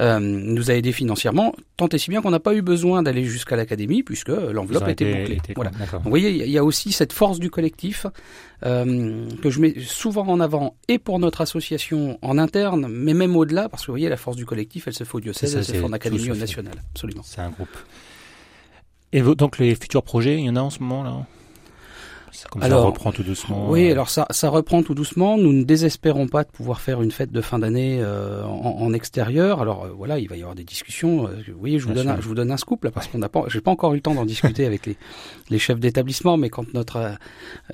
euh, 0.00 0.20
nous 0.20 0.70
a 0.70 0.74
aidés 0.74 0.92
financièrement, 0.92 1.54
tant 1.76 1.88
et 1.88 1.98
si 1.98 2.10
bien 2.10 2.22
qu'on 2.22 2.30
n'a 2.30 2.40
pas 2.40 2.54
eu 2.54 2.62
besoin 2.62 3.02
d'aller 3.02 3.24
jusqu'à 3.24 3.56
l'académie, 3.56 4.02
puisque 4.02 4.28
l'enveloppe 4.28 4.88
était 4.88 5.12
bouclée. 5.12 5.40
Vous 6.02 6.10
voyez, 6.10 6.30
il 6.30 6.50
y 6.50 6.58
a 6.58 6.64
aussi 6.64 6.92
cette 6.92 7.12
force 7.12 7.38
du 7.38 7.50
collectif 7.50 8.06
euh, 8.64 9.28
que 9.42 9.50
je 9.50 9.60
mets 9.60 9.74
souvent 9.80 10.26
en 10.26 10.40
avant 10.40 10.76
et 10.88 10.98
pour 10.98 11.18
notre 11.18 11.40
association 11.40 12.18
en 12.22 12.38
interne, 12.38 12.86
mais 12.88 13.14
même 13.14 13.36
au-delà, 13.36 13.68
parce 13.68 13.82
que 13.82 13.86
vous 13.88 13.94
voyez, 13.94 14.08
la 14.08 14.16
force 14.16 14.36
du 14.36 14.46
collectif, 14.46 14.86
elle 14.86 14.94
se 14.94 15.04
fait 15.04 15.14
au 15.14 15.20
diocèse, 15.20 15.52
ça, 15.52 15.58
elle 15.58 15.64
se 15.64 15.72
fait 15.72 15.84
en 15.84 15.92
académie 15.92 16.30
au 16.30 16.36
national. 16.36 16.74
Absolument. 16.92 17.22
C'est 17.24 17.40
un 17.40 17.50
groupe. 17.50 17.76
Et 19.12 19.22
donc 19.22 19.58
les 19.58 19.74
futurs 19.74 20.02
projets, 20.02 20.38
il 20.38 20.44
y 20.44 20.50
en 20.50 20.56
a 20.56 20.60
en 20.60 20.70
ce 20.70 20.80
moment 20.80 21.04
là? 21.04 21.26
Comme 22.50 22.62
alors, 22.62 22.80
ça 22.80 22.86
reprend 22.86 23.12
tout 23.12 23.22
doucement. 23.22 23.70
Oui, 23.70 23.90
alors 23.90 24.10
ça, 24.10 24.26
ça 24.30 24.48
reprend 24.48 24.82
tout 24.82 24.94
doucement. 24.94 25.38
Nous 25.38 25.52
ne 25.52 25.64
désespérons 25.64 26.28
pas 26.28 26.44
de 26.44 26.50
pouvoir 26.50 26.80
faire 26.80 27.02
une 27.02 27.10
fête 27.10 27.32
de 27.32 27.40
fin 27.40 27.58
d'année 27.58 28.04
en, 28.04 28.76
en, 28.80 28.92
extérieur. 28.92 29.60
Alors 29.60 29.88
voilà, 29.96 30.18
il 30.18 30.28
va 30.28 30.36
y 30.36 30.40
avoir 30.40 30.54
des 30.54 30.64
discussions. 30.64 31.24
Vous 31.24 31.58
voyez, 31.58 31.78
je 31.78 31.86
vous 31.86 31.94
donne, 31.94 32.08
un, 32.08 32.20
je 32.20 32.28
vous 32.28 32.34
donne 32.34 32.50
un 32.50 32.56
scoop 32.56 32.84
là 32.84 32.90
parce 32.90 33.06
qu'on 33.08 33.18
n'a 33.18 33.28
pas, 33.28 33.44
j'ai 33.48 33.60
pas 33.60 33.70
encore 33.70 33.92
eu 33.92 33.96
le 33.96 34.02
temps 34.02 34.14
d'en 34.14 34.24
discuter 34.24 34.66
avec 34.66 34.86
les, 34.86 34.96
les 35.50 35.58
chefs 35.58 35.80
d'établissement, 35.80 36.36
mais 36.36 36.50
quand 36.50 36.74
notre 36.74 37.16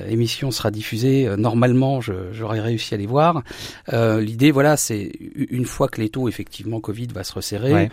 émission 0.07 0.51
sera 0.51 0.71
diffusée, 0.71 1.29
normalement, 1.37 2.01
j'aurai 2.01 2.61
réussi 2.61 2.95
à 2.95 2.97
les 2.97 3.07
voir. 3.07 3.43
L'idée, 3.93 4.51
voilà, 4.51 4.77
c'est 4.77 5.13
une 5.35 5.65
fois 5.65 5.89
que 5.89 6.01
les 6.01 6.09
taux 6.09 6.29
effectivement 6.29 6.81
Covid 6.81 7.09
va 7.09 7.25
se 7.25 7.33
resserrer, 7.33 7.91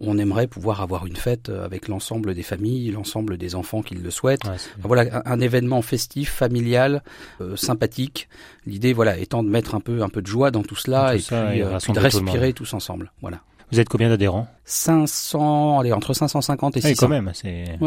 on, 0.00 0.18
aimerait 0.18 0.46
pouvoir 0.46 0.80
avoir 0.80 1.06
une 1.06 1.16
fête 1.16 1.48
avec 1.48 1.88
l'ensemble 1.88 2.34
des 2.34 2.42
familles, 2.42 2.90
l'ensemble 2.90 3.36
des 3.36 3.54
enfants 3.54 3.82
qui 3.82 3.94
le 3.94 4.10
souhaitent. 4.10 4.42
voilà, 4.82 5.22
un, 5.24 5.40
événement 5.40 5.82
festif, 5.88 6.30
familial, 6.30 7.02
euh, 7.40 7.56
sympathique. 7.56 8.28
L'idée, 8.66 8.92
voilà, 8.92 9.18
étant 9.18 9.42
de 9.42 9.48
mettre 9.48 9.74
un 9.74 9.80
peu, 9.80 10.02
un 10.02 10.08
peu 10.08 10.22
de 10.22 10.26
joie 10.26 10.50
dans 10.50 10.62
tout 10.62 10.76
cela 10.76 11.14
et, 11.14 11.18
puis, 11.18 11.34
euh, 11.34 11.78
de 11.78 11.98
respirer 11.98 12.52
tous 12.52 12.72
ensemble. 12.74 13.12
Voilà. 13.20 13.40
Vous 13.72 13.80
êtes 13.80 13.88
combien 13.88 14.08
d'adhérents? 14.08 14.48
500, 14.64 15.80
allez, 15.80 15.92
entre 15.92 16.14
550 16.14 16.76
et 16.76 16.80
600. 16.80 16.90
Oui, 16.90 16.96
quand 16.96 17.08
même, 17.08 17.30
c'est. 17.34 17.78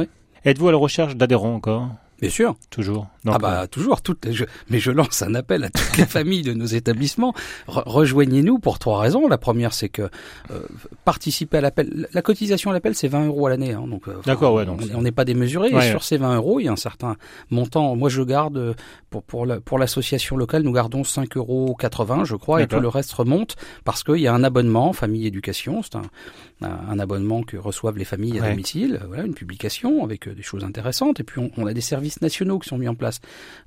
Êtes-vous 0.44 0.68
à 0.68 0.72
la 0.72 0.78
recherche 0.78 1.16
d'adhérents 1.16 1.56
encore? 1.56 1.90
Bien 2.22 2.30
sûr. 2.30 2.56
Toujours. 2.70 3.08
ah 3.26 3.40
bah 3.40 3.68
toujours. 3.68 4.02
Toutes, 4.02 4.28
mais 4.70 4.80
je 4.80 4.92
lance 4.92 5.24
un 5.24 5.34
appel 5.34 5.64
à 5.64 5.70
toutes 5.70 5.98
les 5.98 6.06
familles 6.18 6.44
de 6.44 6.54
nos 6.54 6.66
établissements. 6.66 7.34
rejoignez-nous 7.68 8.60
pour 8.60 8.78
trois 8.78 9.00
raisons. 9.00 9.28
La 9.28 9.40
première, 9.40 9.74
c'est 9.74 9.90
que 9.90 10.04
euh, 10.52 10.62
participer 11.04 11.58
à 11.58 11.62
l'appel. 11.62 12.08
La 12.14 12.22
cotisation 12.22 12.70
à 12.70 12.74
l'appel, 12.74 12.94
c'est 12.94 13.08
20 13.08 13.26
euros 13.26 13.48
à 13.48 13.50
l'année. 13.50 13.74
Hein, 13.74 13.88
donc, 13.88 14.08
euh, 14.08 14.18
d'accord, 14.26 14.54
ouais. 14.54 14.66
Donc 14.66 14.84
on 14.94 15.02
n'est 15.02 15.12
pas 15.12 15.26
démesuré. 15.26 15.70
et 15.70 15.90
sur 15.90 16.04
ces 16.04 16.18
20 16.18 16.36
euros, 16.36 16.60
il 16.60 16.66
y 16.66 16.70
a 16.70 16.72
un 16.72 16.76
certain 16.76 17.16
montant. 17.50 17.96
Moi, 17.96 18.10
je 18.10 18.22
garde 18.22 18.76
pour 19.10 19.24
pour 19.24 19.48
pour 19.66 19.80
l'association 19.80 20.38
locale, 20.38 20.62
nous 20.62 20.72
gardons 20.72 21.02
5,80 21.02 21.38
euros, 21.38 22.26
je 22.26 22.36
crois, 22.36 22.62
et 22.62 22.68
tout 22.68 22.80
le 22.80 22.88
reste 22.88 23.12
remonte 23.14 23.56
parce 23.84 24.04
qu'il 24.04 24.18
y 24.18 24.28
a 24.28 24.34
un 24.34 24.44
abonnement 24.44 24.94
famille 24.94 25.26
éducation. 25.26 25.82
C'est 25.82 25.96
un, 25.96 26.04
un 26.62 27.00
abonnement 27.00 27.44
que 27.44 27.58
reçoivent 27.58 27.98
les 27.98 28.06
familles 28.06 28.40
à 28.40 28.50
domicile, 28.50 29.00
voilà, 29.08 29.24
une 29.24 29.34
publication 29.34 30.04
avec 30.04 30.28
euh, 30.28 30.34
des 30.34 30.44
choses 30.44 30.64
intéressantes. 30.64 31.20
Et 31.20 31.24
puis 31.24 31.40
on, 31.40 31.52
on, 31.58 31.66
a 31.66 31.74
des 31.74 31.82
services 31.82 32.22
nationaux 32.22 32.60
qui 32.60 32.70
sont 32.70 32.78
mis 32.78 32.88
en 32.88 32.96
place. 32.96 33.20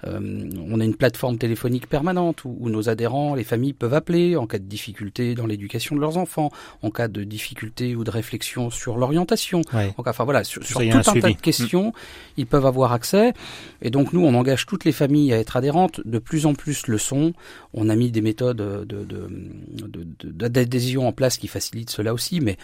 Euh, 0.07 0.49
on 0.69 0.81
a 0.81 0.85
une 0.85 0.95
plateforme 0.95 1.39
téléphonique 1.39 1.89
permanente 1.89 2.45
où, 2.45 2.57
où, 2.59 2.71
nos 2.71 2.89
adhérents, 2.89 3.35
les 3.35 3.45
familles 3.45 3.73
peuvent 3.73 3.95
appeler 3.95 4.37
en 4.37 4.47
cas 4.47 4.59
de 4.59 4.65
difficulté 4.65 5.35
dans 5.35 5.47
l'éducation 5.47 5.97
de 5.97 6.01
leurs 6.01 6.17
enfants, 6.17 6.51
en 6.83 6.91
cas 6.91 7.09
de 7.09 7.25
difficulté 7.25 7.97
ou 7.97 8.05
de 8.05 8.11
réflexion 8.11 8.71
sur 8.71 8.97
l'orientation. 8.97 9.63
Enfin 9.97 10.25
voilà, 10.25 10.45
sur, 10.45 10.63
sur 10.65 10.81
tout 10.81 10.87
un, 10.87 11.03
tas 11.03 11.13
de 11.13 11.41
questions, 11.41 11.93
ils 12.37 12.47
peuvent 12.47 12.67
avoir 12.67 12.93
accès. 12.93 13.33
Et 13.83 13.91
donc 13.91 14.13
nous, 14.13 14.25
on 14.25 14.35
engage 14.35 14.67
toutes 14.67 14.85
les 14.85 14.93
familles 14.93 15.33
à 15.33 15.39
être 15.39 15.57
adhérentes. 15.57 16.01
De 16.05 16.19
plus 16.19 16.47
en 16.47 16.55
plus 16.55 16.87
le 16.87 16.99
sont. 16.99 17.33
On 17.73 17.89
a 17.89 17.97
mis 17.97 18.11
des 18.11 18.21
méthodes 18.21 18.57
d'adhésion 20.23 21.01
de, 21.01 21.05
de, 21.05 21.09
en 21.09 21.13
place 21.13 21.39
qui 21.39 21.49
facilitent 21.49 21.91
cela 21.91 22.15
aussi, 22.15 22.41
mais 22.41 22.57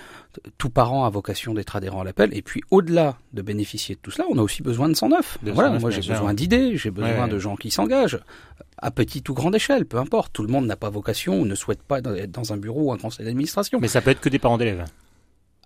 tout 0.59 0.71
parent 0.71 1.05
a 1.05 1.11
vocation 1.11 1.55
d'être 1.55 1.77
adhérent 1.77 2.01
à 2.01 2.05
l'appel. 2.05 2.31
Et 2.37 2.43
puis, 2.43 2.63
au-delà 2.71 3.17
de 3.33 3.43
bénéficier 3.43 3.95
de 3.95 4.01
tout 4.01 4.11
cela, 4.11 4.27
on 4.31 4.39
a 4.39 4.43
aussi 4.43 4.63
besoin 4.63 4.89
de 4.89 4.95
109. 4.95 5.39
voilà, 5.53 5.79
moi 5.79 5.91
j'ai 5.91 6.09
besoin 6.09 6.35
d'idées, 6.35 6.77
j'ai 6.77 6.91
besoin 6.91 7.29
de 7.29 7.39
gens 7.39 7.57
qui 7.57 7.71
s'engagent, 7.71 8.21
à 8.79 8.91
petite 8.91 9.29
ou 9.29 9.35
grande 9.35 9.55
échelle, 9.55 9.87
peu 9.87 9.99
importe. 9.99 10.33
Tout 10.33 10.43
le 10.43 10.49
monde 10.49 10.67
n'a 10.67 10.77
pas 10.77 10.91
vocation 10.91 11.41
ou 11.41 11.45
ne 11.45 11.55
souhaite 11.55 11.83
pas 11.83 11.99
être 11.99 12.31
dans 12.31 12.53
un 12.53 12.57
bureau 12.57 12.85
ou 12.85 12.93
un 12.93 12.99
conseil 12.99 13.27
d'administration. 13.27 13.79
Mais 13.81 13.89
ça 13.89 14.01
peut 14.01 14.11
être 14.11 14.21
que 14.21 14.29
des 14.29 14.39
parents 14.39 14.59
d'élèves. 14.59 14.85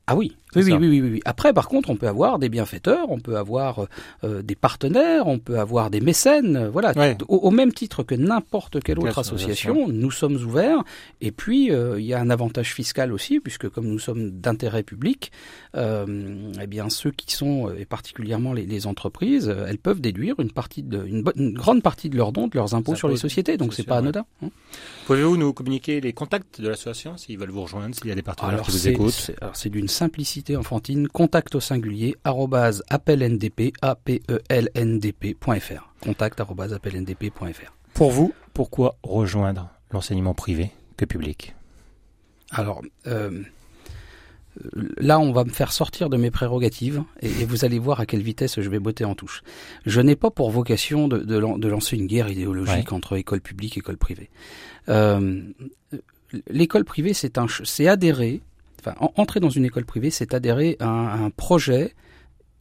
Ah 0.06 0.16
oui, 0.16 0.36
oui, 0.56 0.72
oui, 0.72 1.00
oui, 1.00 1.00
oui, 1.00 1.20
Après, 1.24 1.52
par 1.52 1.68
contre, 1.68 1.90
on 1.90 1.96
peut 1.96 2.06
avoir 2.06 2.38
des 2.38 2.48
bienfaiteurs, 2.48 3.10
on 3.10 3.18
peut 3.18 3.36
avoir 3.36 3.86
euh, 4.22 4.42
des 4.42 4.54
partenaires, 4.54 5.26
on 5.26 5.38
peut 5.38 5.58
avoir 5.58 5.90
des 5.90 6.00
mécènes, 6.00 6.68
voilà. 6.68 6.92
Au, 7.28 7.50
même 7.50 7.72
titre 7.72 8.02
que 8.02 8.14
n'importe 8.14 8.82
quelle 8.82 8.98
autre 8.98 9.18
association, 9.18 9.88
nous 9.88 10.10
sommes 10.10 10.36
ouverts. 10.36 10.82
Et 11.20 11.32
puis, 11.32 11.70
euh, 11.70 11.98
il 11.98 12.04
y 12.06 12.14
a 12.14 12.20
un 12.20 12.30
avantage 12.30 12.74
fiscal 12.74 13.12
aussi, 13.12 13.40
puisque 13.40 13.68
comme 13.68 13.86
nous 13.86 13.98
sommes 13.98 14.30
d'intérêt 14.30 14.82
public, 14.82 15.32
euh, 15.76 16.52
eh 16.60 16.66
bien, 16.66 16.90
ceux 16.90 17.10
qui 17.10 17.32
sont, 17.34 17.72
et 17.74 17.84
particulièrement 17.84 18.52
les, 18.52 18.86
entreprises, 18.86 19.54
elles 19.66 19.78
peuvent 19.78 20.00
déduire 20.00 20.34
une 20.40 20.50
partie 20.50 20.82
de, 20.82 21.06
une, 21.06 21.22
grande 21.54 21.82
partie 21.82 22.10
de 22.10 22.16
leurs 22.16 22.32
dons, 22.32 22.48
de 22.48 22.56
leurs 22.56 22.74
impôts 22.74 22.96
sur 22.96 23.08
les 23.08 23.16
sociétés. 23.16 23.56
Donc, 23.56 23.72
c'est 23.72 23.84
pas 23.84 23.98
anodin. 23.98 24.26
Hein. 24.42 24.48
Pouvez-vous 25.06 25.36
nous 25.36 25.52
communiquer 25.52 26.00
les 26.00 26.12
contacts 26.12 26.60
de 26.60 26.68
l'association 26.68 27.16
s'ils 27.16 27.38
veulent 27.38 27.50
vous 27.50 27.62
rejoindre, 27.62 27.94
s'il 27.94 28.08
y 28.08 28.12
a 28.12 28.14
des 28.14 28.22
partenaires 28.22 28.62
qui 28.62 28.72
vous 28.72 28.88
écoutent 28.88 29.30
Alors, 29.40 29.56
c'est 29.56 29.70
d'une 29.70 29.88
simplicité 29.94 30.56
enfantine, 30.56 31.08
contact 31.08 31.54
au 31.54 31.60
singulier, 31.60 32.16
arrobase 32.24 32.82
appelndp, 32.90 33.60
e 33.60 35.32
Contact 36.00 36.40
arrobase 36.40 36.72
appelndp.fr. 36.72 37.72
Pour 37.94 38.10
vous, 38.10 38.34
pourquoi 38.52 38.96
rejoindre 39.02 39.70
l'enseignement 39.90 40.34
privé 40.34 40.70
que 40.96 41.04
public? 41.04 41.54
Alors, 42.50 42.82
euh, 43.06 43.42
là, 44.96 45.18
on 45.18 45.32
va 45.32 45.44
me 45.44 45.50
faire 45.50 45.72
sortir 45.72 46.10
de 46.10 46.16
mes 46.16 46.30
prérogatives 46.30 47.02
et, 47.20 47.44
vous 47.44 47.64
allez 47.64 47.78
voir 47.78 48.00
à 48.00 48.06
quelle 48.06 48.22
vitesse 48.22 48.60
je 48.60 48.68
vais 48.68 48.78
botter 48.78 49.04
en 49.04 49.14
touche. 49.14 49.42
Je 49.86 50.00
n'ai 50.00 50.16
pas 50.16 50.30
pour 50.30 50.50
vocation 50.50 51.08
de, 51.08 51.18
de, 51.18 51.68
lancer 51.68 51.96
une 51.96 52.06
guerre 52.06 52.28
idéologique 52.28 52.92
entre 52.92 53.16
école 53.16 53.40
publique 53.40 53.76
et 53.76 53.80
école 53.80 53.96
privée. 53.96 54.30
Euh, 54.88 55.42
l'école 56.48 56.84
privée, 56.84 57.14
c'est 57.14 57.38
un, 57.38 57.46
adhérer 58.88 59.12
entrer 59.16 59.40
dans 59.40 59.50
une 59.50 59.64
école 59.64 59.84
privée, 59.84 60.10
c'est 60.10 60.34
adhérer 60.34 60.76
à 60.80 60.88
un, 60.88 61.30
projet 61.30 61.94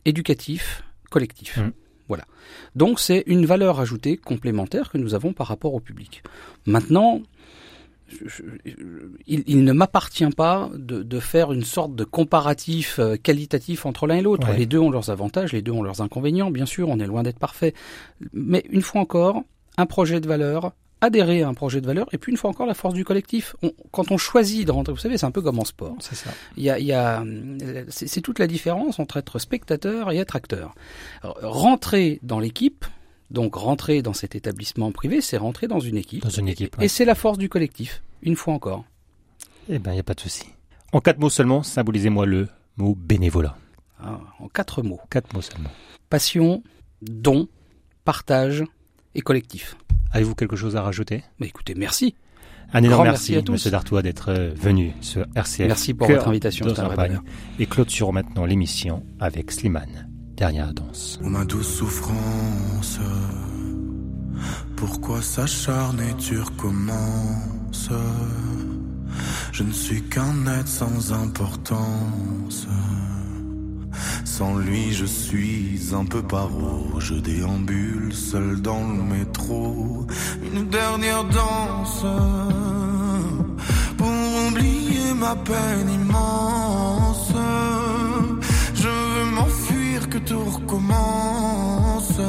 éducatif 0.05 0.83
collectif. 1.09 1.57
Mmh. 1.57 1.71
Voilà. 2.07 2.25
Donc 2.75 2.99
c'est 2.99 3.23
une 3.27 3.45
valeur 3.45 3.79
ajoutée 3.79 4.17
complémentaire 4.17 4.89
que 4.89 4.97
nous 4.97 5.13
avons 5.13 5.33
par 5.33 5.47
rapport 5.47 5.73
au 5.73 5.79
public. 5.79 6.23
Maintenant, 6.65 7.21
il, 9.25 9.63
ne 9.63 9.71
m'appartient 9.71 10.29
pas 10.35 10.69
de, 10.75 11.19
faire 11.19 11.51
une 11.51 11.63
sorte 11.63 11.95
de 11.95 12.03
comparatif 12.03 12.99
euh, 12.99 13.15
qualitatif 13.15 13.85
entre 13.85 14.07
l'un 14.07 14.17
et 14.17 14.21
l'autre. 14.21 14.51
Les 14.53 14.65
deux 14.65 14.79
ont 14.79 14.91
leurs 14.91 15.09
avantages, 15.09 15.53
les 15.53 15.61
deux 15.61 15.71
ont 15.71 15.83
leurs 15.83 16.01
inconvénients, 16.01 16.51
bien 16.51 16.65
sûr, 16.65 16.89
on 16.89 16.99
est 16.99 17.07
loin 17.07 17.23
d'être 17.23 17.39
parfait. 17.39 17.73
Mais 18.33 18.63
une 18.69 18.81
fois 18.81 19.01
encore, 19.01 19.43
un 19.77 19.85
projet 19.85 20.19
de 20.19 20.27
valeur, 20.27 20.73
adhérer 21.03 21.43
à 21.43 21.49
un 21.49 21.53
projet 21.53 21.81
de 21.81 21.85
valeur 21.85 22.07
et 22.13 22.17
puis 22.17 22.31
une 22.31 22.37
fois 22.37 22.49
encore 22.49 22.65
la 22.65 22.73
force 22.73 22.93
du 22.93 23.03
collectif. 23.03 23.55
quand 23.91 24.09
on 24.11 24.17
choisit 24.17 24.65
de 24.65 24.71
rentrer, 24.71 24.93
vous 24.93 24.99
savez, 24.99 25.17
c'est 25.17 25.25
un 25.25 25.31
peu 25.31 25.41
comme 25.41 25.59
en 25.59 25.65
sport. 25.65 25.95
C'est 25.99 26.15
ça. 26.15 26.29
Il 26.55 26.63
y 26.63 26.69
a, 26.69 26.79
il 26.79 26.85
y 26.85 26.93
a 26.93 27.23
c'est 27.89 28.21
toute 28.21 28.39
la 28.39 28.47
différence 28.47 28.99
entre 28.99 29.17
être 29.17 29.37
spectateur 29.37 30.11
et 30.11 30.17
être 30.17 30.35
acteur. 30.35 30.73
rentrer 31.21 32.19
dans 32.23 32.39
l'équipe, 32.39 32.85
donc 33.29 33.55
rentrer 33.55 34.01
dans 34.01 34.13
cet 34.13 34.35
établissement 34.35 34.91
privé, 34.91 35.19
c'est 35.19 35.37
rentrer 35.37 35.67
dans 35.67 35.81
une 35.81 35.97
équipe. 35.97 36.23
Dans 36.23 36.29
une 36.29 36.47
équipe. 36.47 36.77
Et 36.79 36.87
c'est 36.87 37.05
la 37.05 37.15
force 37.15 37.37
du 37.37 37.49
collectif. 37.49 38.01
Une 38.21 38.37
fois 38.37 38.53
encore. 38.53 38.85
Eh 39.69 39.79
ben, 39.79 39.91
il 39.91 39.95
n'y 39.95 39.99
a 39.99 40.03
pas 40.03 40.13
de 40.13 40.21
souci. 40.21 40.45
En 40.93 41.01
quatre 41.01 41.19
mots 41.19 41.29
seulement, 41.29 41.63
symbolisez-moi 41.63 42.25
le 42.25 42.47
mot 42.77 42.95
bénévolat. 42.95 43.57
Ah, 43.99 44.19
en 44.39 44.47
quatre 44.47 44.83
mots. 44.83 45.01
Quatre 45.09 45.33
mots 45.33 45.41
seulement. 45.41 45.71
Passion, 46.09 46.63
don, 47.01 47.47
partage 48.05 48.63
et 49.15 49.21
collectif. 49.21 49.75
Avez-vous 50.13 50.35
quelque 50.35 50.55
chose 50.55 50.75
à 50.75 50.83
rajouter? 50.83 51.23
Bah 51.39 51.47
Écoutez, 51.47 51.73
merci. 51.75 52.15
Un 52.71 52.83
énorme 52.83 53.03
merci, 53.03 53.33
merci 53.33 53.51
Monsieur 53.51 53.71
Dartois, 53.71 54.01
d'être 54.01 54.29
euh, 54.29 54.51
venu 54.55 54.93
sur 55.01 55.25
RCF. 55.35 55.67
Merci 55.67 55.93
pour 55.93 56.07
votre 56.07 56.27
invitation. 56.27 56.65
Et 57.59 57.65
clôturons 57.65 58.11
maintenant 58.11 58.45
l'émission 58.45 59.03
avec 59.19 59.51
Slimane, 59.51 60.09
dernière 60.35 60.73
danse. 60.73 61.19
Ma 61.21 61.45
douce 61.45 61.77
souffrance, 61.77 62.99
pourquoi 64.75 65.21
s'acharner, 65.21 66.15
tu 66.17 66.39
recommences 66.39 67.89
Je 69.51 69.63
ne 69.63 69.71
suis 69.71 70.01
qu'un 70.03 70.45
être 70.59 70.67
sans 70.67 71.13
importance. 71.13 72.67
Sans 74.25 74.55
lui, 74.55 74.93
je 74.93 75.05
suis 75.05 75.79
un 75.93 76.05
peu 76.05 76.21
paro. 76.21 76.99
Je 76.99 77.15
déambule 77.15 78.13
seul 78.13 78.61
dans 78.61 78.87
le 78.87 79.03
métro. 79.03 80.07
Une 80.53 80.67
dernière 80.69 81.23
danse 81.25 82.05
pour 83.97 84.07
oublier 84.47 85.13
ma 85.13 85.35
peine 85.35 85.89
immense. 85.89 87.31
Je 88.75 88.87
veux 88.87 89.25
m'enfuir 89.35 90.09
que 90.09 90.17
tout 90.17 90.43
recommence. 90.43 92.19